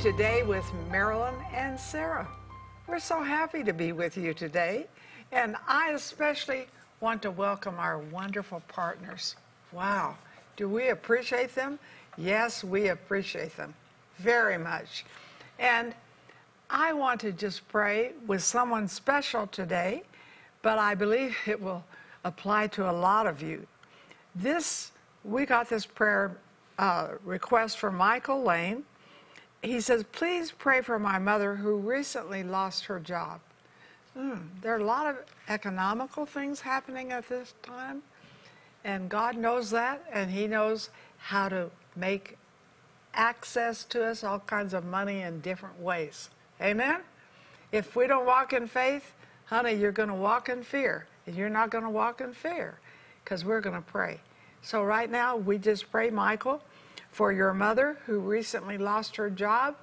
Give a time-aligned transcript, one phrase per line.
[0.00, 2.28] Today with Marilyn and Sarah.
[2.86, 4.86] We're so happy to be with you today,
[5.32, 6.66] and I especially
[7.00, 9.36] want to welcome our wonderful partners.
[9.72, 10.16] Wow,
[10.56, 11.78] do we appreciate them?
[12.18, 13.72] Yes, we appreciate them
[14.18, 15.06] very much.
[15.58, 15.94] And
[16.68, 20.02] I want to just pray with someone special today,
[20.60, 21.82] but I believe it will
[22.24, 23.66] apply to a lot of you.
[24.34, 24.92] This,
[25.24, 26.36] we got this prayer
[26.78, 28.84] uh, request from Michael Lane.
[29.66, 33.40] He says, Please pray for my mother who recently lost her job.
[34.14, 35.16] Hmm, there are a lot of
[35.48, 38.02] economical things happening at this time,
[38.84, 42.38] and God knows that, and He knows how to make
[43.12, 46.30] access to us all kinds of money in different ways.
[46.62, 47.00] Amen?
[47.72, 49.14] If we don't walk in faith,
[49.46, 51.06] honey, you're going to walk in fear.
[51.26, 52.78] And you're not going to walk in fear
[53.24, 54.20] because we're going to pray.
[54.62, 56.62] So, right now, we just pray, Michael,
[57.16, 59.74] for your mother who recently lost her job.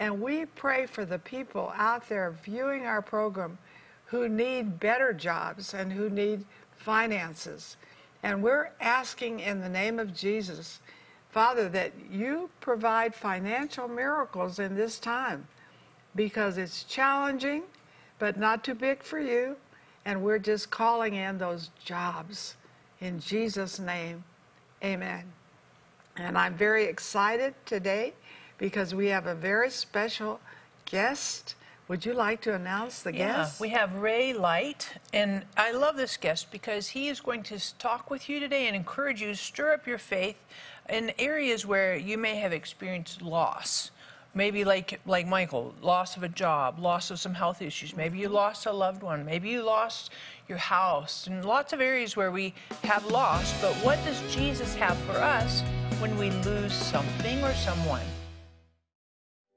[0.00, 3.58] And we pray for the people out there viewing our program
[4.06, 6.46] who need better jobs and who need
[6.78, 7.76] finances.
[8.22, 10.80] And we're asking in the name of Jesus,
[11.28, 15.46] Father, that you provide financial miracles in this time
[16.16, 17.64] because it's challenging,
[18.18, 19.56] but not too big for you.
[20.06, 22.56] And we're just calling in those jobs.
[23.02, 24.24] In Jesus' name,
[24.82, 25.30] amen.
[26.18, 28.12] And I'm very excited today
[28.58, 30.40] because we have a very special
[30.84, 31.54] guest.
[31.86, 33.60] Would you like to announce the Yeah, guest?
[33.60, 38.10] we have Ray Leight, and I love this guest because he is going to talk
[38.10, 40.36] with you today and encourage you to stir up your faith
[40.88, 43.90] in areas where you may have experienced loss.
[44.34, 47.96] Maybe like like Michael, loss of a job, loss of some health issues.
[47.96, 49.24] Maybe you lost a loved one.
[49.24, 50.10] Maybe you lost
[50.48, 52.54] your house, and lots of areas where we
[52.84, 53.60] have lost.
[53.60, 55.62] But what does Jesus have for us
[55.98, 58.04] when we lose something or someone?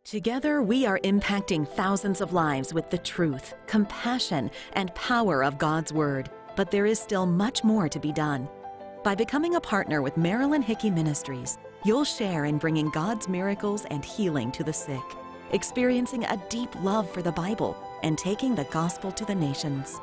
[0.03, 5.94] Together, we are impacting thousands of lives with the truth, compassion, and power of God's
[5.94, 6.29] Word.
[6.56, 8.50] But there is still much more to be done.
[9.03, 14.06] By becoming a partner with Marilyn Hickey Ministries, you'll share in bringing God's miracles and
[14.06, 15.02] healing to the sick,
[15.52, 20.00] experiencing a deep love for the Bible, and taking the gospel to the nations.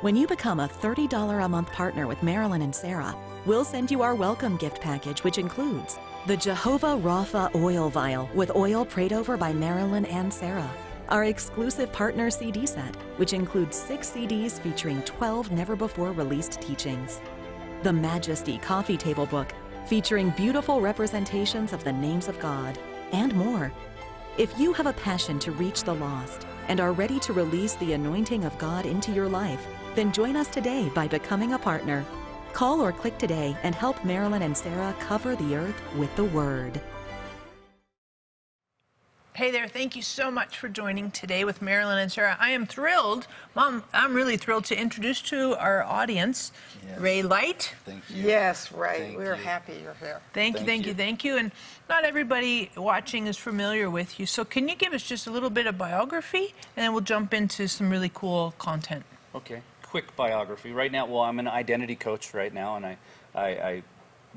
[0.00, 3.14] When you become a $30 a month partner with Marilyn and Sarah,
[3.46, 8.54] we'll send you our welcome gift package, which includes the Jehovah Rapha oil vial with
[8.56, 10.70] oil prayed over by Marilyn and Sarah,
[11.10, 17.20] our exclusive partner CD set, which includes six CDs featuring 12 never before released teachings,
[17.84, 19.52] the Majesty coffee table book
[19.86, 22.78] featuring beautiful representations of the names of God,
[23.12, 23.72] and more.
[24.38, 27.92] If you have a passion to reach the lost and are ready to release the
[27.92, 32.04] anointing of God into your life, then join us today by becoming a partner.
[32.52, 36.80] Call or click today and help Marilyn and Sarah cover the earth with the Word.
[39.34, 42.36] Hey there, thank you so much for joining today with Marilyn and Sarah.
[42.38, 46.52] I am thrilled, Mom, I'm really thrilled to introduce to our audience
[46.98, 47.74] Ray Leight.
[47.86, 48.24] Thank you.
[48.24, 48.98] Yes, Ray.
[48.98, 49.42] Thank We're you.
[49.42, 50.20] happy you're here.
[50.34, 50.94] Thank you, Thank thank you, you.
[50.94, 51.38] thank you.
[51.38, 51.50] And
[51.88, 54.26] not everybody watching is familiar with you.
[54.26, 57.32] So, can you give us just a little bit of biography and then we'll jump
[57.32, 59.02] into some really cool content?
[59.34, 60.72] Okay, quick biography.
[60.72, 62.98] Right now, well, I'm an identity coach right now, and I,
[63.34, 63.82] I, I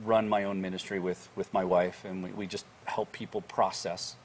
[0.06, 4.16] run my own ministry with, with my wife, and we, we just help people process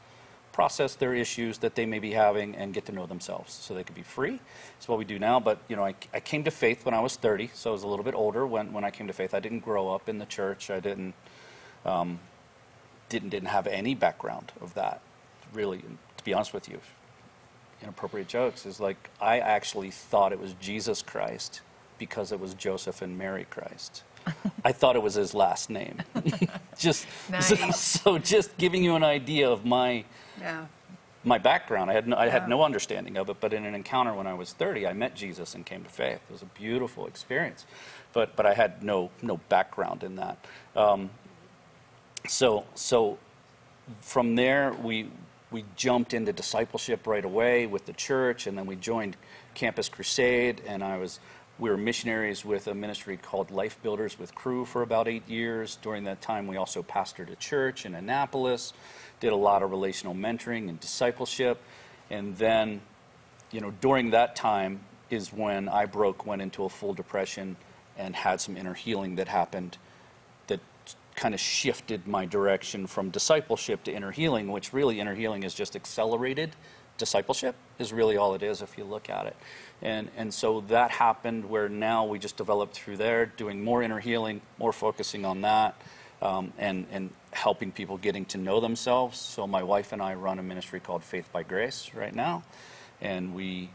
[0.52, 3.84] process their issues that they may be having and get to know themselves so they
[3.84, 4.40] could be free.
[4.74, 5.40] That's what we do now.
[5.40, 7.82] But, you know, I, I came to faith when I was 30, so I was
[7.82, 9.34] a little bit older when, when I came to faith.
[9.34, 10.70] I didn't grow up in the church.
[10.70, 11.14] I didn't,
[11.84, 12.20] um,
[13.08, 15.00] didn't, didn't have any background of that,
[15.52, 15.78] really,
[16.16, 16.80] to be honest with you.
[17.82, 21.60] inappropriate jokes is like I actually thought it was Jesus Christ
[21.98, 24.02] because it was Joseph and Mary Christ.
[24.64, 25.98] I thought it was his last name.
[26.78, 27.06] just
[27.40, 27.78] so, Nice.
[27.80, 30.04] so just giving you an idea of my
[30.40, 30.66] Yeah.
[31.24, 31.90] my background.
[31.90, 32.32] I had no, I Yeah.
[32.32, 35.14] had no understanding of it, but in an encounter when I was 30, I met
[35.14, 36.20] Jesus and came to faith.
[36.28, 37.66] It was a beautiful experience,
[38.12, 40.38] but but I had no no background in that.
[40.76, 41.10] Um,
[42.26, 43.18] so so
[44.00, 45.10] from there we
[45.50, 49.16] we jumped into discipleship right away with the church, and then we joined
[49.54, 51.18] Campus Crusade, and I was
[51.60, 55.76] we were missionaries with a ministry called Life Builders with Cru for about eight years.
[55.82, 58.72] During that time, we also pastored a church in Annapolis,
[59.20, 61.60] did a lot of relational mentoring and discipleship,
[62.08, 62.80] and then,
[63.50, 64.80] you know, during that time
[65.10, 67.56] is when I broke, went into a full depression,
[67.98, 69.76] and had some inner healing that happened
[70.46, 70.60] that
[71.14, 75.52] kind of shifted my direction from discipleship to inner healing, which really inner healing is
[75.52, 76.56] just accelerated
[77.00, 79.36] discipleship is really all it is if you look at it.
[79.82, 83.98] And and so that happened where now we just developed through there, doing more inner
[83.98, 85.74] healing, more focusing on that.
[86.22, 89.18] Um, and, and helping people getting to know themselves.
[89.18, 92.42] So my wife and I run a ministry called Faith by Grace right now,
[93.00, 93.70] and we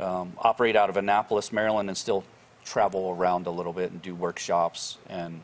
[0.00, 2.24] um, operate out of Annapolis, Maryland, and still
[2.64, 5.42] travel around a little bit and do workshops and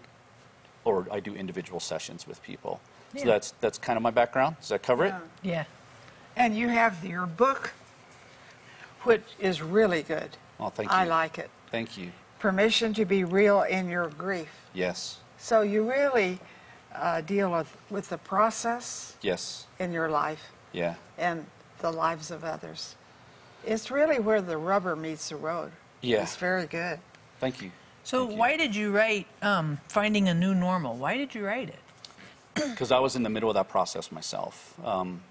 [0.84, 2.80] or I do individual sessions with people.
[3.16, 4.56] So that's that's kind of my background.
[4.60, 5.14] Does that cover it?
[5.42, 5.64] Yeah.
[6.36, 7.72] And you have your book,
[9.02, 10.30] which is really good.
[10.58, 10.96] Well, thank you.
[10.96, 11.50] I like it.
[11.70, 12.10] Thank you.
[12.38, 14.48] Permission to be real in your grief.
[14.72, 15.18] Yes.
[15.38, 16.38] So you really
[16.94, 19.66] uh, deal with, with the process Yes.
[19.78, 20.42] in your life
[20.72, 20.94] Yeah.
[21.18, 21.46] and
[21.80, 22.94] the lives of others.
[23.66, 25.72] It's really where the rubber meets the road.
[26.00, 26.22] Yeah.
[26.22, 26.98] It's very good.
[27.40, 27.70] Thank you.
[28.04, 28.38] So Thank you.
[28.38, 30.96] why did you write um, Finding a New Normal?
[30.96, 31.78] Why did you write it?
[32.54, 34.74] because I was in the middle of that process myself.
[34.84, 35.22] Um,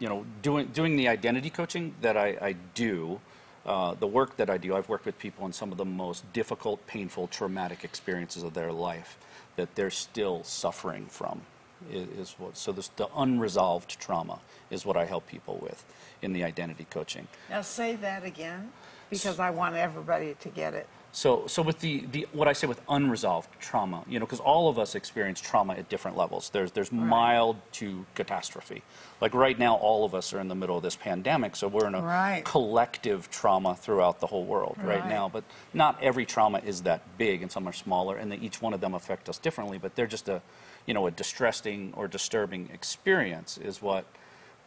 [0.00, 3.20] you know, doing doing the identity coaching that I, I do,
[3.64, 6.30] uh, the work that I do, I've worked with people in some of the most
[6.32, 9.18] difficult, painful, traumatic experiences of their life
[9.56, 11.42] that they're still suffering from.
[11.90, 15.84] Is, is what so this the unresolved trauma is what I help people with
[16.20, 17.28] in the identity coaching.
[17.48, 18.72] Now say that again
[19.08, 20.86] because I want everybody to get it.
[21.12, 24.68] So, so with the, the what I say with unresolved trauma, you know, because all
[24.68, 26.50] of us experience trauma at different levels.
[26.50, 28.82] There's there's mild to catastrophe.
[29.20, 31.88] Like right now, all of us are in the middle of this pandemic, so we're
[31.88, 32.44] in a Right.
[32.44, 35.06] collective trauma throughout the whole world right, Right.
[35.06, 35.28] now.
[35.28, 38.72] But not every trauma is that big, and some are smaller, and they, each one
[38.72, 39.78] of them affect us differently.
[39.78, 40.40] But they're just a,
[40.86, 44.04] you know, a distressing or disturbing experience is what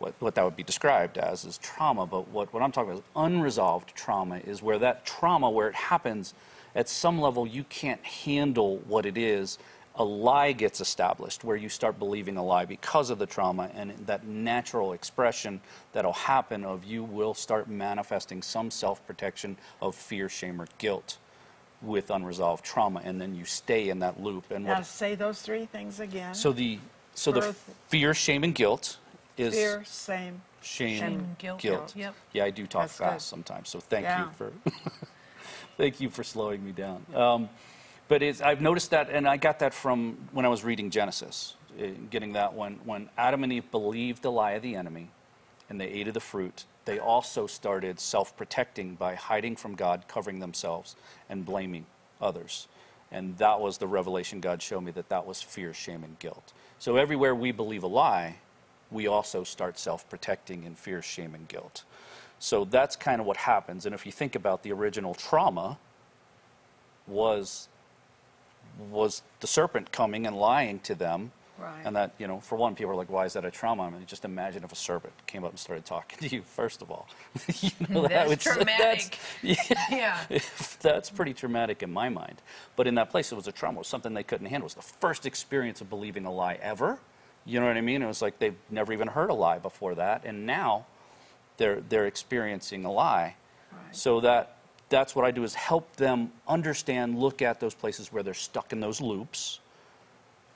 [0.04, 2.06] what, what that would be described as is trauma.
[2.06, 5.76] But what, what I'm talking about is unresolved trauma is where that trauma, where it
[5.76, 6.34] happens,
[6.76, 9.58] at some level you can't handle what it is.
[9.96, 13.92] A lie gets established where you start believing a lie because of the trauma, and
[14.08, 15.62] that natural expression
[15.94, 21.20] that'll happen of you will start manifesting some self protection of fear, shame, or guilt
[21.84, 24.46] with unresolved trauma, and then you stay in that loop.
[24.50, 26.34] And Now what, say those three things again.
[26.34, 26.80] so the
[27.14, 27.54] so the
[27.90, 28.98] fear, shame, and guilt
[29.38, 30.42] is Fear, same.
[30.62, 31.64] shame, Shame, guilt.
[31.96, 32.16] Yep.
[32.34, 33.06] Yeah, I do talk That's good.
[33.06, 34.26] fast sometimes, so thank Yeah.
[34.26, 34.54] you for
[35.78, 37.06] thank you for slowing me down.
[37.14, 37.50] Um,
[38.08, 41.56] but it's, I've noticed that, and I got that from when I was reading Genesis,
[41.80, 45.10] eh, getting that when when Adam and Eve believed the lie of the enemy,
[45.70, 46.66] and they ate of the fruit.
[46.86, 50.98] They also started self-protecting by hiding from God, covering themselves,
[51.30, 51.86] and blaming
[52.22, 52.68] others.
[53.10, 56.52] And that was the revelation God showed me that that was fear, shame, and guilt.
[56.80, 58.36] So everywhere we believe a lie,
[58.94, 61.84] we also start self protecting in fear, shame, and guilt.
[62.40, 63.86] So that's kind of what happens.
[63.86, 65.78] And if you think about the original trauma,
[67.08, 67.68] was
[68.90, 71.32] was the serpent coming and lying to them.
[71.60, 71.82] Right.
[71.86, 73.84] And that, you know, for one, people are like, why is that a trauma?
[73.84, 76.82] I mean, just imagine if a serpent came up and started talking to you, first
[76.82, 77.08] of all.
[77.62, 79.20] you know, That's would- traumatic.
[79.44, 80.40] That's, yeah, Yeah.
[80.82, 82.42] that's pretty traumatic in my mind.
[82.76, 83.78] But in that place, it was a trauma.
[83.78, 84.66] It was something they couldn't handle.
[84.66, 86.98] It was the first experience of believing a lie ever.
[87.46, 88.02] You know what I mean?
[88.02, 90.86] It was like they've never even heard a lie before that, and now
[91.58, 93.36] they're they're experiencing a lie.
[93.92, 94.58] So that
[94.90, 98.72] that's what I do is help them understand, look at those places where they're stuck
[98.72, 99.60] in those loops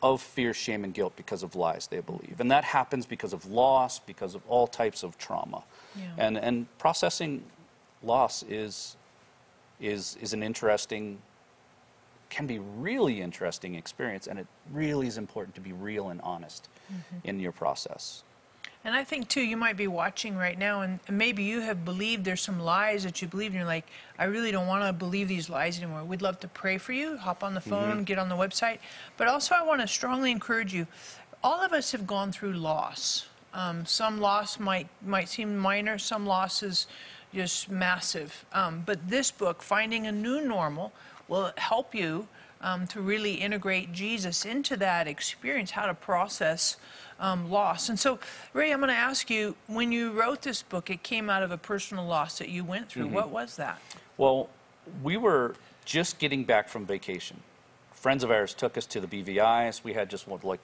[0.03, 2.35] of fear, shame, and guilt because of lies they believe.
[2.39, 5.63] And that happens because of loss, because of all types of trauma.
[5.95, 6.03] Yeah.
[6.17, 7.43] And, and processing
[8.03, 8.95] loss is,
[9.81, 11.17] is, is an interesting,
[12.29, 14.27] can be really interesting experience.
[14.27, 16.69] And it really is important to be real and honest
[17.23, 18.23] in your process.
[18.83, 22.23] And I think too, you might be watching right now, and maybe you have believed
[22.23, 23.85] there's some lies that you believe, and you're like,
[24.17, 26.05] I really don't want to believe these lies anymore.
[26.05, 27.17] We'd love to pray for you.
[27.17, 28.79] Hop on the phone, get on the website.
[29.17, 30.87] But also, I want to strongly encourage you.
[31.43, 33.27] All of us have gone through loss.
[33.53, 35.97] Um, some loss might might seem minor.
[35.97, 36.87] Some loss is
[37.33, 38.45] just massive.
[38.53, 40.93] Um, but this book, Finding a New Normal,
[41.27, 42.27] will help you
[42.61, 46.77] um, to really integrate Jesus into that experience, how to process
[47.19, 47.89] um, loss.
[47.89, 48.19] And so,
[48.53, 51.51] Ray, I'm going to ask you when you wrote this book, it came out of
[51.51, 53.07] a personal loss that you went through.
[53.07, 53.81] What was that?
[54.17, 54.49] Well,
[55.03, 57.37] we were just getting back from vacation.
[57.93, 59.83] Friends of ours took us to the BVI's.
[59.83, 60.59] We had just one, like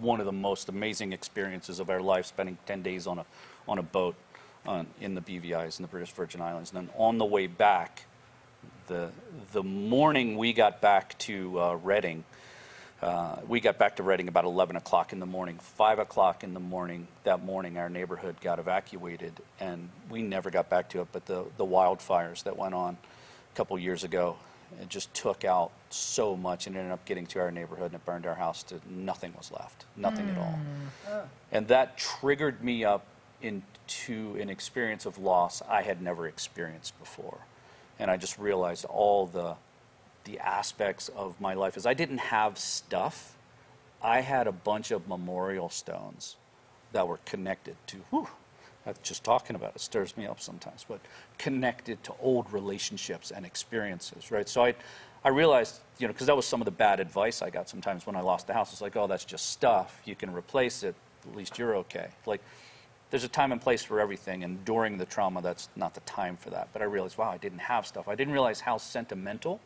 [0.00, 3.26] one of the most amazing experiences of our life, spending 10 days on a,
[3.66, 4.14] on a boat
[4.66, 6.72] on, in the BVI's in the British Virgin Islands.
[6.72, 8.04] And then on the way back,
[8.86, 9.10] the,
[9.52, 12.24] the morning we got back to uh, Redding,
[13.02, 15.58] uh, we got back to Redding about 11 o'clock in the morning.
[15.58, 20.70] 5 o'clock in the morning, that morning, our neighborhood got evacuated, and we never got
[20.70, 21.08] back to it.
[21.12, 22.96] But the, the wildfires that went on
[23.52, 24.36] a couple years ago,
[24.80, 28.04] it just took out so much and ended up getting to our neighborhood, and it
[28.06, 30.58] burned our house to nothing was left, nothing at all.
[31.52, 33.06] And that triggered me up
[33.42, 37.40] into an experience of loss I had never experienced before.
[37.98, 39.54] And I just realized all the,
[40.24, 43.36] the aspects of my life is I didn't have stuff.
[44.02, 46.36] I had a bunch of memorial stones
[46.92, 48.28] that were connected to, whew,
[49.02, 51.00] just talking about it stirs me up sometimes, but
[51.38, 54.48] connected to old relationships and experiences, right?
[54.48, 54.74] So I,
[55.24, 58.06] I realized, you know, because that was some of the bad advice I got sometimes
[58.06, 58.72] when I lost the house.
[58.72, 60.02] It's like, oh, that's just stuff.
[60.04, 60.94] You can replace it.
[61.26, 62.08] At least you're okay.
[62.26, 62.42] Like,
[63.14, 66.36] there's a time and place for everything, and during the trauma, that's not the time
[66.36, 66.68] for that.
[66.72, 68.08] But I realized, wow, I didn't have stuff.
[68.08, 69.60] I didn't realize how sentimental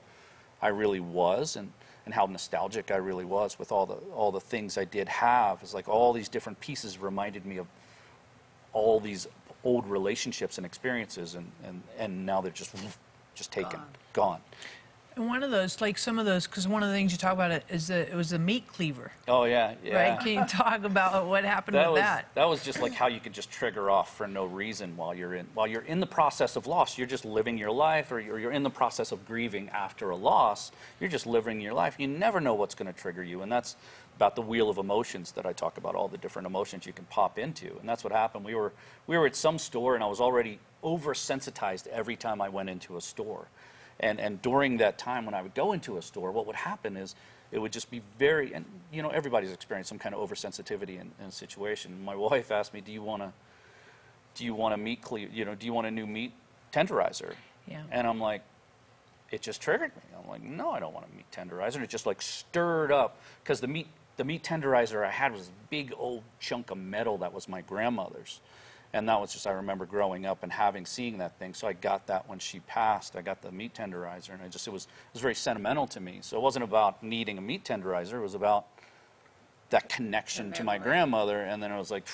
[0.60, 1.72] I really was, and,
[2.04, 5.62] and how nostalgic I really was with all the all the things I did have.
[5.62, 7.66] It's like all these different pieces reminded me of
[8.74, 9.26] all these
[9.64, 12.74] old relationships and experiences, and, and, and now they're just
[13.34, 13.80] just taken,
[14.12, 14.40] gone.
[14.42, 14.87] And
[15.18, 17.50] one of those, like some of those, because one of the things you talk about
[17.50, 20.10] it is that it was a meat cleaver, Oh yeah, yeah.
[20.10, 20.20] right?
[20.20, 22.28] Can you talk about what happened that with was that?
[22.34, 25.34] that was just like how you could just trigger off for no reason while you're
[25.34, 26.96] in while you're in the process of loss.
[26.96, 30.16] You're just living your life, or you're, you're in the process of grieving after a
[30.16, 30.72] loss.
[31.00, 31.96] You're just living your life.
[31.98, 33.76] You never know what's going to trigger you, and that's
[34.16, 35.94] about the wheel of emotions that I talk about.
[35.94, 38.44] All the different emotions you can pop into, and that's what happened.
[38.44, 38.72] We were
[39.06, 42.96] we were at some store, and I was already oversensitized every time I went into
[42.96, 43.48] a store.
[44.00, 46.96] And, and during that time when I would go into a store, what would happen
[46.96, 47.14] is
[47.50, 51.10] it would just be very, and you know, everybody's experienced some kind of oversensitivity in,
[51.20, 52.04] in a situation.
[52.04, 53.32] My wife asked me, do you want to,
[54.34, 56.32] do you want a meat cle- you know, do you want a new meat
[56.72, 57.32] tenderizer?
[57.66, 57.82] Yeah.
[57.90, 58.42] And I'm like,
[59.30, 60.02] it just triggered me.
[60.16, 61.76] I'm like, no, I don't want a meat tenderizer.
[61.76, 65.48] And it just like stirred up because the meat, the meat tenderizer I had was
[65.48, 68.40] a big old chunk of metal that was my grandmother's.
[68.94, 71.52] And that was just, I remember growing up and having, seeing that thing.
[71.52, 73.16] So I got that when she passed.
[73.16, 76.00] I got the meat tenderizer, and I just, it was, it was very sentimental to
[76.00, 76.18] me.
[76.22, 78.66] So it wasn't about needing a meat tenderizer, it was about
[79.70, 81.42] that connection to my grandmother.
[81.42, 82.06] And then it was like,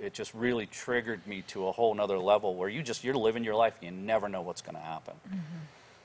[0.00, 3.44] it just really triggered me to a whole nother level where you just, you're living
[3.44, 5.14] your life, and you never know what's going to happen.
[5.28, 5.38] Mm-hmm.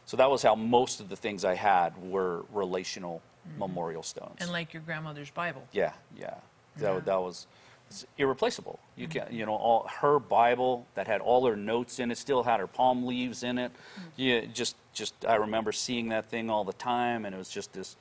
[0.05, 3.59] So that was how most of the things I had were relational mm-hmm.
[3.59, 4.37] memorial stones.
[4.39, 5.63] And like your grandmother's Bible.
[5.71, 6.35] Yeah, yeah.
[6.77, 7.47] That, that was
[7.93, 8.79] it's irreplaceable.
[8.95, 12.41] You can, you know, all her Bible that had all her notes in it, still
[12.41, 13.71] had her palm leaves in it.
[13.71, 14.09] Mm-hmm.
[14.15, 17.71] Yeah, just, just I remember seeing that thing all the time, and it was just
[17.71, 17.95] this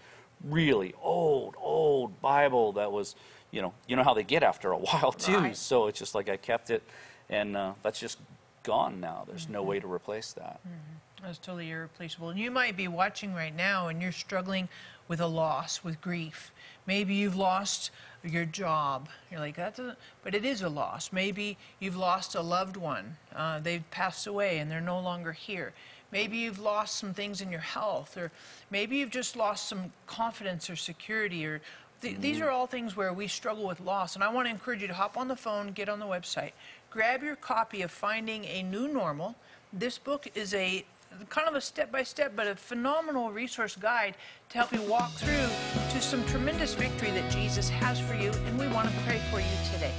[0.44, 3.16] really old, old Bible that was,
[3.50, 5.36] you know, you know how they get after a while too.
[5.36, 5.56] Right.
[5.56, 6.82] So it's just like I kept it,
[7.28, 8.18] and uh, that's just
[8.62, 9.24] gone now.
[9.26, 9.88] There's no way mm-hmm.
[9.88, 10.60] to replace that.
[10.66, 11.26] Mm-hmm.
[11.26, 12.30] That's totally irreplaceable.
[12.30, 14.68] And you might be watching right now and you're struggling
[15.06, 16.50] with a loss, with grief.
[16.84, 17.92] Maybe you've lost
[18.24, 19.08] your job.
[19.30, 21.12] You're like, that doesn't, but it is a loss.
[21.12, 23.16] Maybe you've lost a loved one.
[23.34, 25.72] Uh, they've passed away and they're no longer here.
[26.12, 28.30] Maybe you've lost some things in your health, or
[28.70, 31.62] maybe you've just lost some confidence or security, or
[32.02, 34.14] th- these are all things where we struggle with loss.
[34.14, 36.52] And I want to encourage you to hop on the phone, get on the website,
[36.90, 39.36] grab your copy of Finding a New Normal.
[39.72, 40.84] This book is a
[41.28, 44.16] kind of a step by step, but a phenomenal resource guide
[44.50, 45.48] to help you walk through
[45.90, 48.30] to some tremendous victory that Jesus has for you.
[48.46, 49.92] And we want to pray for you today.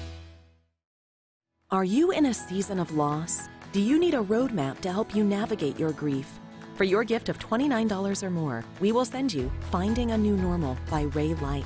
[1.72, 3.50] Are you in a season of loss?
[3.72, 6.39] Do you need a roadmap to help you navigate your grief?
[6.75, 10.77] For your gift of $29 or more, we will send you Finding a New Normal
[10.89, 11.65] by Ray Leight.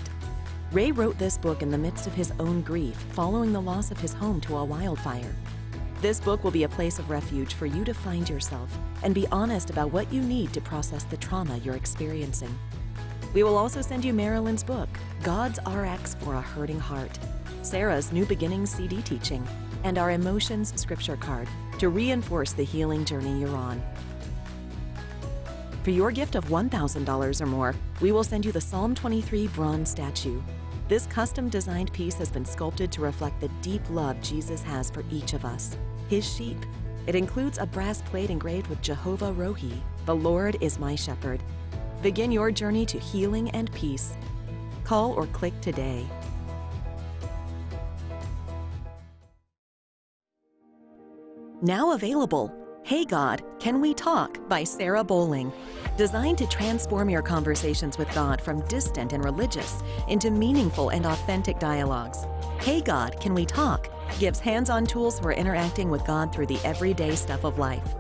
[0.72, 4.00] Ray wrote this book in the midst of his own grief following the loss of
[4.00, 5.34] his home to a wildfire.
[6.00, 8.70] This book will be a place of refuge for you to find yourself
[9.02, 12.56] and be honest about what you need to process the trauma you're experiencing.
[13.34, 14.90] We will also send you Marilyn's book,
[15.24, 17.18] God's RX for a Hurting Heart,
[17.64, 19.46] Sarah's New Beginnings CD teaching,
[19.84, 21.48] and our Emotions scripture card
[21.80, 23.82] to reinforce the healing journey you're on.
[25.82, 29.90] For your gift of $1,000 or more, we will send you the Psalm 23 bronze
[29.90, 30.42] statue.
[30.88, 35.04] This custom designed piece has been sculpted to reflect the deep love Jesus has for
[35.12, 35.76] each of us,
[36.08, 36.58] his sheep.
[37.08, 41.44] It includes a brass plate engraved with Jehovah Rohi, the Lord is my shepherd.
[42.02, 44.16] Begin your journey to healing and peace.
[44.86, 46.06] Call or click today.
[51.62, 52.54] Now available
[52.88, 55.52] Hey God, Can We Talk by Sarah Bowling.
[55.98, 61.60] Designed to transform your conversations with God from distant and religious into meaningful and authentic
[61.60, 62.26] dialogues.
[62.62, 63.90] Hey God, Can We Talk
[64.20, 67.94] gives hands on tools for interacting with God through the everyday stuff of life.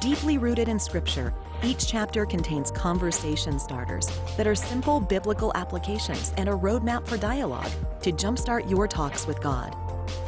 [0.00, 6.48] Deeply rooted in Scripture, each chapter contains conversation starters that are simple biblical applications and
[6.48, 9.76] a roadmap for dialogue to jumpstart your talks with God.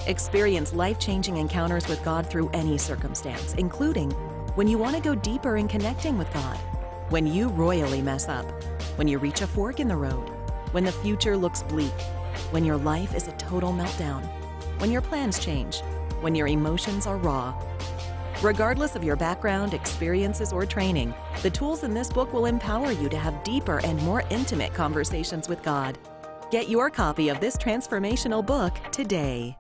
[0.07, 4.11] Experience life changing encounters with God through any circumstance, including
[4.55, 6.59] when you want to go deeper in connecting with God,
[7.09, 8.45] when you royally mess up,
[8.97, 10.29] when you reach a fork in the road,
[10.73, 11.93] when the future looks bleak,
[12.51, 14.23] when your life is a total meltdown,
[14.79, 15.81] when your plans change,
[16.21, 17.55] when your emotions are raw.
[18.43, 23.09] Regardless of your background, experiences, or training, the tools in this book will empower you
[23.09, 25.97] to have deeper and more intimate conversations with God.
[26.51, 29.57] Get your copy of this transformational book today.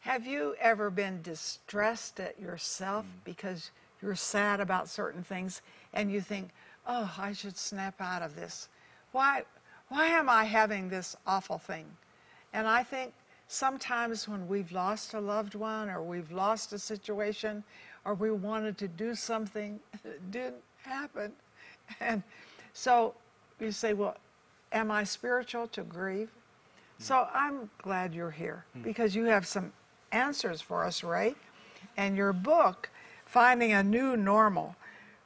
[0.00, 3.24] Have you ever been distressed at yourself mm.
[3.24, 5.60] because you're sad about certain things
[5.92, 6.50] and you think,
[6.86, 8.68] oh, I should snap out of this?
[9.12, 9.42] Why,
[9.88, 11.84] why am I having this awful thing?
[12.54, 13.12] And I think
[13.46, 17.62] sometimes when we've lost a loved one or we've lost a situation
[18.06, 21.32] or we wanted to do something that didn't happen.
[22.00, 22.22] And
[22.72, 23.14] so
[23.60, 24.16] you say, well,
[24.72, 26.30] am I spiritual to grieve?
[26.98, 27.28] So mm.
[27.34, 28.82] I'm glad you're here mm.
[28.82, 29.72] because you have some
[30.12, 31.34] answers for us, Ray.
[31.96, 32.90] And your book,
[33.26, 34.74] Finding a New Normal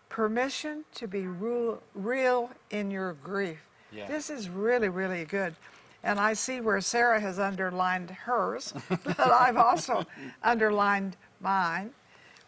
[0.09, 3.67] Permission to be Ru- Real in Your Grief.
[3.91, 4.07] Yeah.
[4.07, 5.55] This is really, really good.
[6.03, 10.05] And I see where Sarah has underlined hers, but I've also
[10.43, 11.91] underlined mine.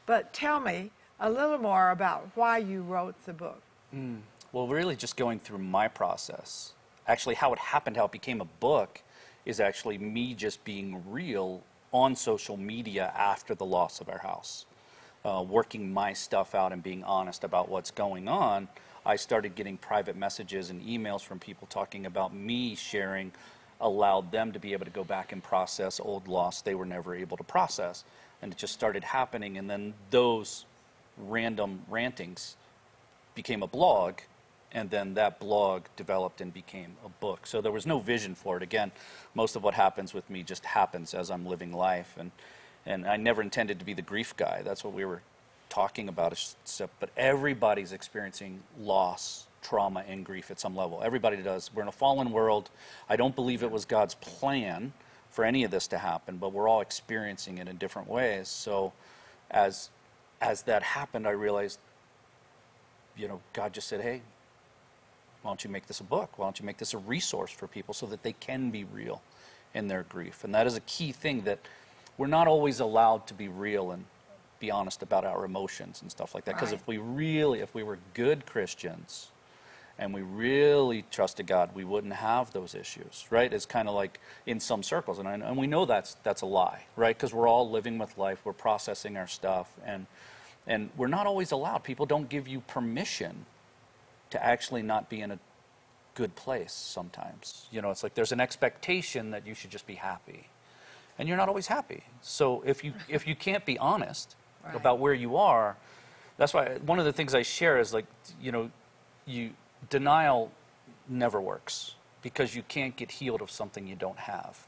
[0.04, 0.90] But tell me
[1.20, 3.62] a little more about why you wrote the book.
[3.92, 4.16] Hmm.
[4.52, 6.72] Well, really just going through my process.
[7.08, 9.00] Actually, how it happened, how it became a book,
[9.44, 11.62] is actually me just being real
[11.96, 14.66] on social media after the loss of our house.
[15.24, 18.68] Uh, working my stuff out and being honest about what's going on,
[19.06, 23.32] I started getting private messages and emails from people talking about me sharing
[23.80, 27.14] allowed them to be able to go back and process old loss they were never
[27.14, 28.04] able to process.
[28.42, 29.56] And it just started happening.
[29.56, 30.66] And then those
[31.16, 32.56] random rantings
[33.34, 34.20] became a blog,
[34.72, 37.46] and then that blog developed and became a book.
[37.46, 38.62] So there was no vision for it.
[38.62, 38.92] Again,
[39.34, 42.30] most of what happens with me just happens as I'm living life, and
[42.84, 44.62] and I never intended to be the grief guy.
[44.62, 45.22] That's what we were
[45.68, 46.38] talking about.
[47.00, 51.00] But everybody's experiencing loss, trauma, and grief at some level.
[51.02, 51.70] Everybody does.
[51.74, 52.70] We're in a fallen world.
[53.08, 54.92] I don't believe it was God's plan
[55.30, 58.48] for any of this to happen, but we're all experiencing it in different ways.
[58.48, 58.92] So,
[59.50, 59.90] as
[60.40, 61.78] as that happened, I realized
[63.16, 64.22] you know, God just said, hey,
[65.46, 66.38] why don't you make this a book?
[66.38, 69.22] Why don't you make this a resource for people so that they can be real
[69.74, 70.42] in their grief?
[70.42, 71.60] And that is a key thing that
[72.18, 74.06] we're not always allowed to be real and
[74.58, 76.56] be honest about our emotions and stuff like that.
[76.56, 76.80] Because Right.
[76.80, 79.28] if we really, if we were good Christians
[79.98, 83.52] and we really trusted God, we wouldn't have those issues, right?
[83.52, 86.46] It's kind of like in some circles, and, I, and we know that's that's a
[86.46, 87.16] lie, right?
[87.16, 90.06] Because we're all living with life, we're processing our stuff, and
[90.66, 91.84] and we're not always allowed.
[91.84, 93.46] People don't give you permission
[94.36, 95.38] to actually not be in a
[96.14, 97.66] good place sometimes.
[97.72, 100.48] You know, it's like there's an expectation that you should just be happy.
[101.18, 102.04] And you're not always happy.
[102.20, 104.74] So if you if you can't be honest Right.
[104.74, 105.76] about where you are,
[106.38, 108.06] that's why one of the things I share is like,
[108.42, 108.68] you know,
[109.24, 109.52] you
[109.90, 110.50] denial
[111.08, 114.66] never works because you can't get healed of something you don't have.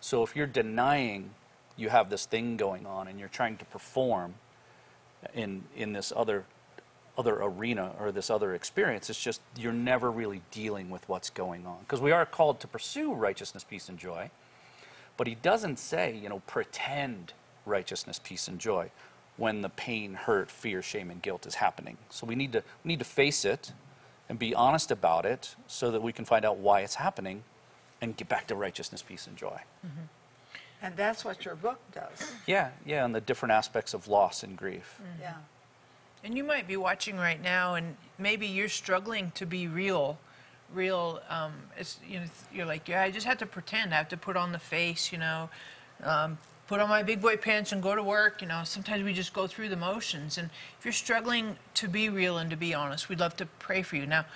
[0.00, 1.30] So if you're denying
[1.76, 4.34] you have this thing going on and you're trying to perform
[5.34, 6.44] in in this other
[7.20, 9.10] other arena or this other experience.
[9.10, 11.80] It's just you're never really dealing with what's going on.
[11.80, 14.30] Because we are called to pursue righteousness peace and joy.
[15.18, 17.34] But he doesn't say you know pretend
[17.66, 18.90] righteousness peace and joy
[19.36, 21.98] when the pain hurt fear shame and guilt is happening.
[22.08, 23.72] So we need to we need to face it
[24.30, 27.44] and be honest about it so that we can find out why it's happening
[28.00, 29.60] and get back to righteousness peace and joy.
[29.86, 30.06] Mm-hmm.
[30.82, 32.32] And that's what your book does.
[32.46, 34.98] yeah yeah and the different aspects of loss and grief.
[35.02, 35.22] Mm-hmm.
[35.22, 35.34] Yeah.
[36.22, 40.18] And you might be watching right now, and maybe you're struggling to be real.
[40.72, 43.92] Real, um, it's you know, you're like, yeah, I just have to pretend.
[43.92, 45.48] I have to put on the face, you know,
[46.02, 48.42] um, put on my big boy pants and go to work.
[48.42, 50.38] You know, sometimes we just go through the motions.
[50.38, 53.82] And if you're struggling to be real and to be honest, we'd love to pray
[53.82, 54.06] for you.
[54.06, 54.26] Now,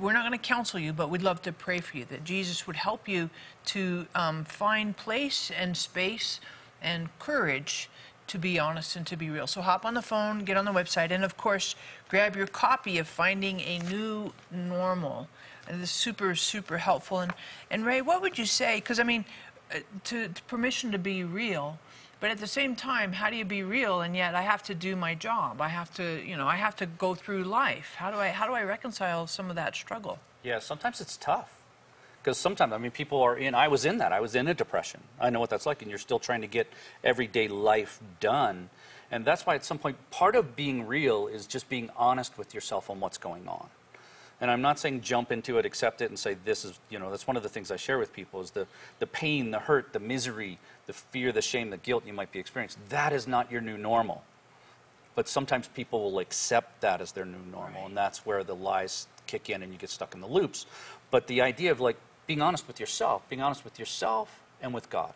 [0.00, 2.66] we're not going to counsel you, but we'd love to pray for you that Jesus
[2.66, 3.30] would help you
[3.66, 6.40] to um, find place and space
[6.82, 7.88] and courage
[8.26, 9.46] to be honest and to be real.
[9.46, 11.74] So hop on the phone, get on the website, and of course,
[12.08, 15.28] grab your copy of Finding a New Normal.
[15.68, 17.20] And this is super, super helpful.
[17.20, 17.32] And,
[17.70, 18.76] and Ray, what would you say?
[18.76, 19.24] Because, I mean,
[19.74, 21.78] uh, to, to permission to be real,
[22.20, 24.74] but at the same time, how do you be real and yet I have to
[24.74, 25.60] do my job?
[25.60, 27.94] I have to, you know, I have to go through life.
[27.96, 30.18] How do I, how do I reconcile some of that struggle?
[30.42, 31.63] Yeah, sometimes it's tough.
[32.24, 34.10] Because sometimes, I mean, people are in, I was in that.
[34.10, 35.02] I was in a depression.
[35.20, 35.82] I know what that's like.
[35.82, 36.72] And you're still trying to get
[37.04, 38.70] everyday life done.
[39.10, 42.54] And that's why at some point, part of being real is just being honest with
[42.54, 43.68] yourself on what's going on.
[44.40, 47.10] And I'm not saying jump into it, accept it, and say, this is, you know,
[47.10, 48.66] that's one of the things I share with people is the,
[49.00, 52.38] the pain, the hurt, the misery, the fear, the shame, the guilt you might be
[52.38, 52.80] experiencing.
[52.88, 54.24] That is not your new normal.
[55.14, 59.08] But sometimes people will accept that as their new normal, and that's where the lies
[59.26, 60.64] kick in and you get stuck in the loops.
[61.10, 64.90] But the idea of like being honest with yourself, being honest with yourself and with
[64.90, 65.14] God,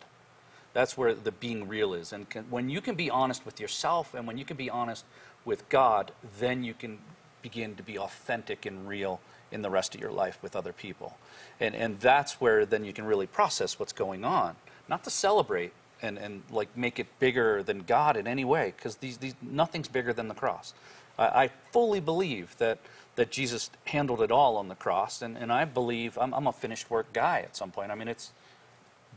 [0.73, 2.13] that's where the being real is.
[2.13, 5.05] And can, when you can be honest with yourself and when you can be honest
[5.45, 6.99] with God, then you can
[7.41, 9.19] begin to be authentic and real
[9.51, 11.17] in the rest of your life with other people.
[11.59, 14.55] And, and that's where then you can really process what's going on.
[14.87, 18.97] Not to celebrate and, and like make it bigger than God in any way, because
[18.97, 20.73] these, these, nothing's bigger than the cross.
[21.17, 22.77] I, I fully believe that,
[23.19, 26.53] that Jesus handled it all on the cross, and, and I believe I'm, I'm a
[26.53, 27.91] finished work guy at some point.
[27.91, 28.31] I mean, it's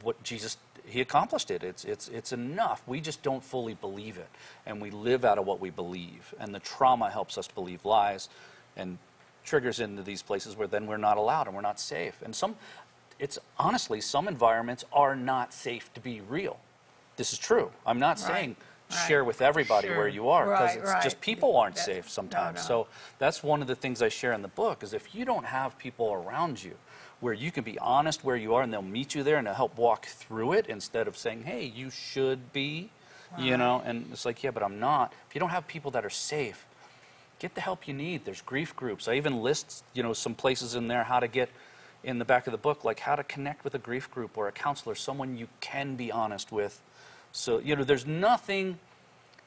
[0.02, 1.62] what Jesus he accomplished it.
[1.62, 2.82] It's it's it's enough.
[2.88, 4.28] We just don't fully believe it,
[4.66, 6.34] and we live out of what we believe.
[6.40, 8.28] And the trauma helps us believe lies,
[8.76, 8.98] and
[9.44, 12.20] triggers into these places where then we're not allowed and we're not safe.
[12.24, 12.56] And some,
[13.20, 16.58] it's honestly some environments are not safe to be real.
[17.16, 17.70] This is true.
[17.86, 18.56] I'm not Right, saying
[18.94, 19.08] right.
[19.08, 19.96] share with everybody Sure.
[19.96, 21.02] where you are because Right, it's right.
[21.02, 22.56] just people aren't safe sometimes.
[22.56, 22.62] no.
[22.62, 22.86] So
[23.18, 25.76] that's one of the things I share in the book is if you don't have
[25.78, 26.76] people around you
[27.20, 29.54] where you can be honest where you are and they'll meet you there and they'll
[29.54, 32.90] help walk through it instead of saying, hey, you should be,
[33.38, 35.12] you know, and it's like, yeah, but I'm not.
[35.28, 36.66] If you don't have people that are safe,
[37.38, 38.24] get the help you need.
[38.24, 39.06] There's grief groups.
[39.08, 41.48] I even list, you know, some places in there how to get
[42.04, 44.48] in the back of the book, like how to connect with a grief group or
[44.48, 46.80] a counselor, someone you can be honest with.
[47.32, 48.78] So, you know, there's nothing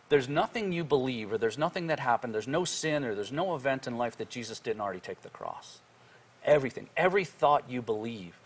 [0.10, 3.56] there's nothing you believe or there's nothing that happened, there's no sin or there's no
[3.56, 5.80] event in life that Jesus didn't already take the cross.
[6.44, 8.40] Everything, every thought you believe,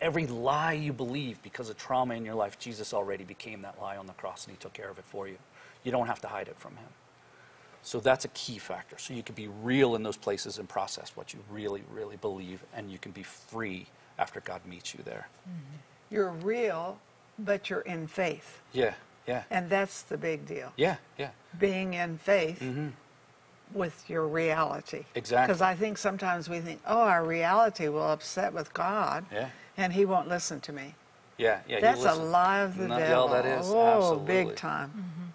[0.00, 3.96] every lie you believe because of trauma in your life, Jesus already became that lie
[3.96, 5.36] on the cross and he took care of it for you.
[5.84, 6.88] You don't have to hide it from him.
[7.82, 8.98] So that's a key factor.
[8.98, 12.62] So you can be real in those places and process what you really, really believe,
[12.74, 13.86] and you can be free
[14.18, 15.28] after God meets you there.
[15.48, 16.14] Mm-hmm.
[16.14, 16.98] You're real,
[17.44, 18.60] but you're in faith.
[18.72, 18.94] Yeah,
[19.26, 20.72] yeah, And that's the big deal.
[20.76, 21.30] yeah, yeah.
[21.58, 22.62] Being in faith
[23.72, 24.98] with your reality.
[25.00, 25.18] Mm-hmm.
[25.18, 25.46] Exactly.
[25.52, 29.48] Because I think sometimes we think, oh, our reality will upset with God Yeah.
[29.76, 30.94] and he won't listen to me.
[31.38, 31.80] Yeah, yeah.
[31.80, 33.28] That's a lie of the No, yeah, devil.
[33.28, 34.26] that is, Oh, absolutely.
[34.44, 35.32] big time.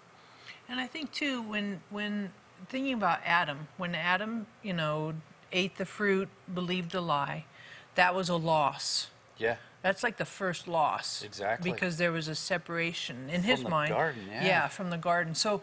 [0.68, 2.30] And I think too, when when
[2.68, 5.14] thinking about Adam, when Adam, you know,
[5.52, 7.44] ate the fruit, believed a lie,
[7.94, 9.08] that was a loss.
[9.38, 11.22] Yeah, That's like the first loss.
[11.22, 11.70] Exactly.
[11.70, 13.90] Because there was a separation in his the mind.
[13.90, 14.66] garden, yeah.
[14.66, 15.32] from the garden.
[15.36, 15.62] So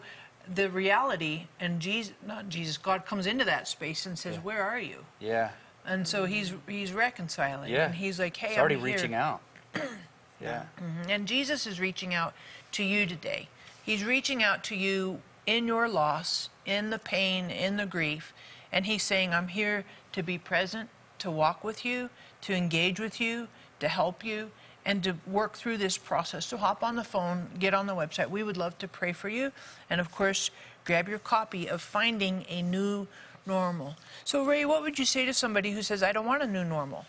[0.52, 4.40] the reality, and Jesus, not Jesus, God comes into that space and says, Yeah.
[4.40, 5.50] "Where are you?" yeah,
[5.84, 7.84] And so he's he's reconciling, yeah.
[7.84, 9.42] and he's like, "Hey, He's already I'm here." reaching out.
[10.40, 11.10] yeah, mm-hmm.
[11.10, 12.32] And Jesus is reaching out
[12.72, 13.48] to you today.
[13.84, 18.32] He's reaching out to you in your loss, in the pain, in the grief.
[18.72, 22.08] And he's saying, I'm here to be present, to walk with you,
[22.40, 23.48] to engage with you,
[23.80, 24.50] to help you,
[24.86, 26.46] and to work through this process.
[26.46, 28.28] So hop on the phone, get on the website.
[28.28, 29.50] We would love to pray for you.
[29.88, 30.50] And of course,
[30.84, 33.06] grab your copy of Finding a New
[33.46, 33.96] Normal.
[34.24, 36.64] So, Ray, what would you say to somebody who says, I don't want a new
[36.64, 37.04] normal?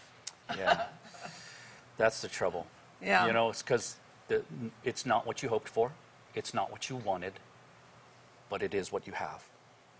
[0.57, 0.85] yeah.
[1.97, 2.67] That's the trouble.
[3.01, 3.25] Yeah.
[3.25, 3.95] You know, it's because
[4.83, 5.91] it's not what you hoped for,
[6.33, 7.33] it's not what you wanted,
[8.49, 9.43] but it is what you have,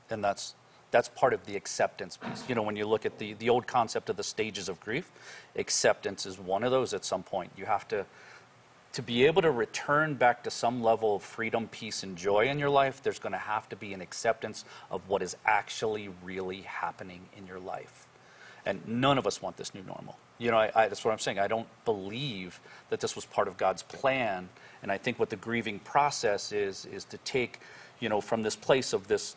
[0.10, 0.56] and that's
[0.92, 2.44] that's part of the acceptance piece.
[2.48, 5.12] You know, when you look at the the old concept of the stages of grief,
[5.56, 6.94] acceptance is one of those.
[6.94, 8.06] At some point, you have to
[8.96, 12.58] to be able to return back to some level of freedom, peace, and joy in
[12.58, 16.62] your life, there's going to have to be an acceptance of what is actually really
[16.62, 18.08] happening in your life.
[18.66, 20.18] And none of us want this new normal.
[20.38, 21.40] You know, I, I, that's what I'm saying.
[21.40, 24.48] I don't believe that this was part of God's plan.
[24.82, 27.60] And I think what the grieving process is, is to take,
[28.00, 29.36] you know, from this place of this,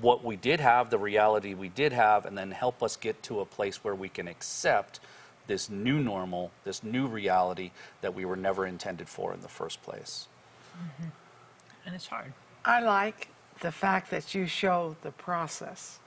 [0.00, 3.40] what we did have, the reality we did have, and then help us get to
[3.40, 5.00] a place where we can accept
[5.46, 9.82] this new normal, this new reality that we were never intended for in the first
[9.82, 10.26] place.
[10.76, 11.08] Mm-hmm.
[11.86, 12.32] And it's hard.
[12.64, 13.28] I like
[13.60, 15.98] the fact that you show the process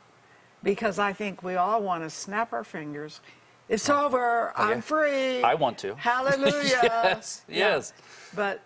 [0.63, 3.21] because I think we all want to snap our fingers.
[3.69, 4.53] It's oh, over.
[4.57, 4.71] Oh, yeah.
[4.71, 5.43] I'm free.
[5.43, 5.95] I want to.
[5.95, 6.79] Hallelujah.
[6.83, 7.57] yes, Yeah.
[7.57, 7.93] yes.
[8.35, 8.61] But,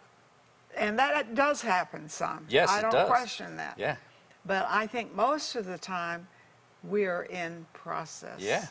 [0.75, 2.45] and that does happen some.
[2.49, 3.75] Yes, I it don't question that.
[3.77, 3.97] Yeah.
[4.45, 6.27] But I think most of the time
[6.84, 8.39] we're in process.
[8.39, 8.65] Yeah.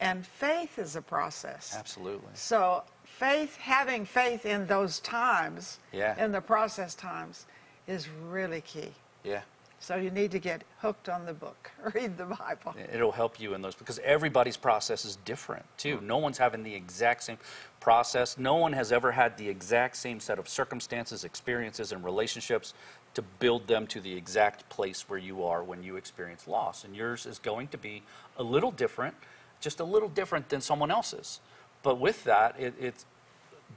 [0.00, 1.74] And faith is a process.
[1.78, 2.30] Absolutely.
[2.34, 6.22] So faith, having faith in those times, Yeah.
[6.22, 7.46] in the process times,
[7.86, 8.92] is really key.
[9.22, 9.42] Yeah.
[9.78, 12.74] So you need to get hooked on the book, read the Bible.
[12.92, 15.96] It'll help you in those because everybody's process is different too.
[15.96, 16.06] Mm-hmm.
[16.06, 17.38] No one's having the exact same
[17.80, 18.38] process.
[18.38, 22.74] No one has ever had the exact same set of circumstances, experiences, and relationships
[23.14, 26.84] to build them to the exact place where you are when you experience loss.
[26.84, 28.02] And yours is going to be
[28.36, 29.14] a little different,
[29.60, 31.40] just a little different than someone else's.
[31.82, 33.04] But with that, it, it's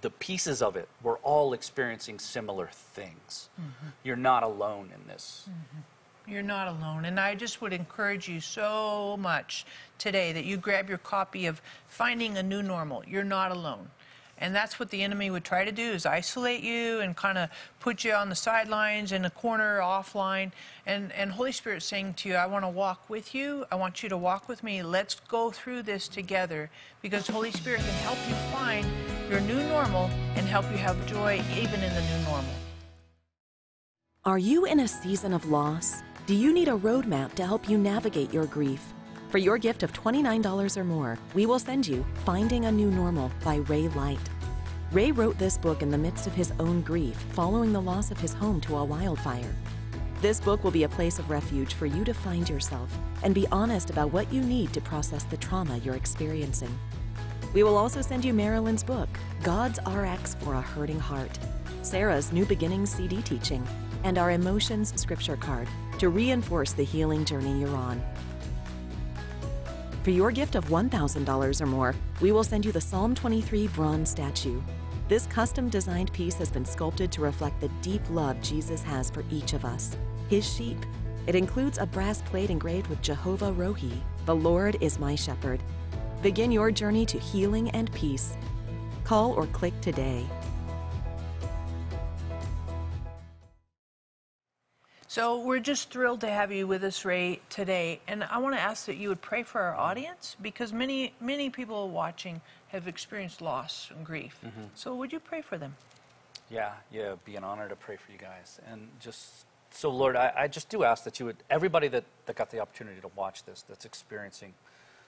[0.02, 0.88] the pieces of it.
[1.04, 3.50] We're all experiencing similar things.
[3.60, 3.88] Mm-hmm.
[4.04, 5.48] You're not alone in this.
[5.50, 6.32] Mm-hmm.
[6.32, 7.06] You're not alone.
[7.06, 9.65] And I just would encourage you so much
[10.00, 13.04] today that you grab your copy of Finding a New Normal.
[13.08, 13.89] You're not alone.
[14.38, 17.50] And that's what the enemy would try to do is isolate you and kind of
[17.80, 20.52] put you on the sidelines in a corner offline.
[20.86, 23.65] And, and Holy Spirit saying to you, I want to walk with you.
[23.71, 24.84] I want you to walk with me.
[24.84, 26.69] Let's go through this together
[27.02, 28.86] because Holy Spirit can help you find
[29.30, 32.54] your new normal and help you have joy even in the new normal.
[34.26, 36.02] Are you in a season of loss?
[36.26, 38.94] Do you need a roadmap to help you navigate your grief?
[39.36, 43.30] For your gift of $29 or more, we will send you Finding a New Normal
[43.43, 44.17] by Ray Leight.
[44.93, 48.17] Ray wrote this book in the midst of his own grief following the loss of
[48.17, 49.54] his home to a wildfire.
[50.21, 52.89] This book will be a place of refuge for you to find yourself
[53.24, 56.74] and be honest about what you need to process the trauma you're experiencing.
[57.54, 59.10] We will also send you Marilyn's book,
[59.43, 61.39] God's RX for a Hurting Heart,
[61.82, 63.67] Sarah's New Beginnings CD teaching,
[64.06, 65.67] and our Emotions scripture card
[66.00, 68.02] to reinforce the healing journey you're on.
[70.05, 74.11] For your gift of $1,000 or more, we will send you the Psalm 23 bronze
[74.11, 74.61] statue.
[75.07, 79.23] This custom designed piece has been sculpted to reflect the deep love Jesus has for
[79.31, 79.97] each of us,
[80.29, 80.77] his sheep.
[81.25, 85.59] It includes a brass plate engraved with Jehovah Rohi, the Lord is my shepherd.
[86.21, 88.37] Begin your journey to healing and peace.
[89.05, 90.23] Call or click today.
[95.15, 98.01] So we're just thrilled to have you with us, Ray, today.
[98.06, 101.49] And I want to ask that you would pray for our audience because many, many
[101.49, 104.38] people watching have experienced loss and grief.
[104.45, 104.63] Mm-hmm.
[104.73, 105.73] So would you pray for them?
[106.51, 108.60] Yeah, yeah, it'd be an honor to pray for you guys.
[108.69, 112.36] And just so, Lord, I, I just do ask that you would, everybody that, that
[112.36, 114.54] got the opportunity to watch this, that's experiencing,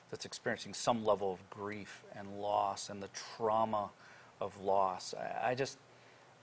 [0.10, 3.90] that's experiencing some level of grief and loss and the trauma
[4.40, 5.78] of loss, I, I just,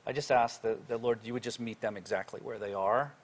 [0.06, 3.14] I just ask that, that, Lord, you would just meet them exactly where they are.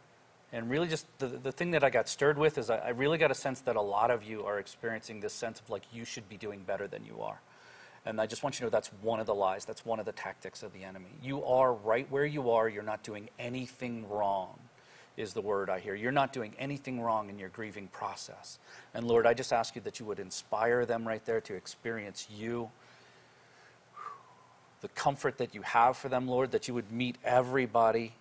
[0.52, 3.18] And really, just the, the thing that I got stirred with is I, I really
[3.18, 6.04] got a sense that a lot of you are experiencing this sense of like you
[6.04, 7.40] should be doing better than you are.
[8.06, 10.06] And I just want you to know that's one of the lies, that's one of
[10.06, 11.10] the tactics of the enemy.
[11.22, 14.58] You are right where you are, you're not doing anything wrong,
[15.16, 15.94] is the word I hear.
[15.94, 18.58] You're not doing anything wrong in your grieving process.
[18.94, 22.26] And Lord, I just ask you that you would inspire them right there to experience
[22.34, 22.70] you,
[24.80, 28.14] the comfort that you have for them, Lord, that you would meet everybody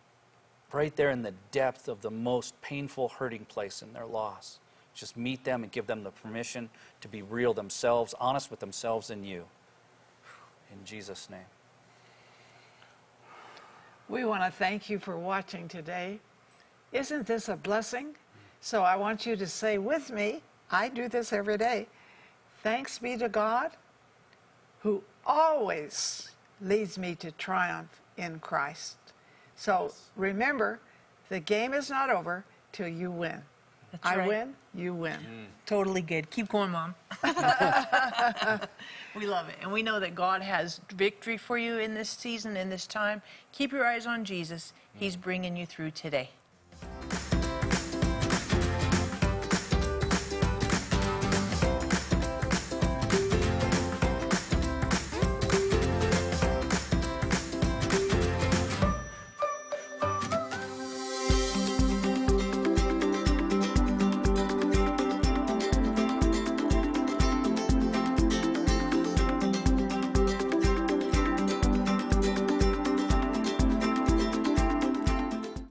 [0.71, 4.59] right there in the depth of the most painful, hurting place in their loss.
[4.93, 6.69] Just meet them and give them the permission
[7.01, 9.45] to be real themselves, honest with themselves and you.
[10.71, 11.39] In Jesus' name.
[14.09, 16.19] We want to thank you for watching today.
[16.91, 18.15] Isn't this a blessing?
[18.61, 21.87] So I want you to say with me, I do this every day.
[22.63, 23.71] Thanks be to God
[24.79, 28.97] who always leads me to triumph in Christ.
[29.59, 30.79] So remember,
[31.27, 33.41] the game is not over till you win.
[33.91, 34.27] That's I right.
[34.27, 35.17] win, you win.
[35.17, 35.45] Mm.
[35.65, 36.29] Totally good.
[36.29, 36.95] Keep going, Mom.
[39.15, 39.55] we love it.
[39.61, 43.21] And we know that God has victory for you in this season, in this time.
[43.51, 44.71] Keep your eyes on Jesus.
[44.93, 45.21] He's mm.
[45.21, 46.29] bringing you through today.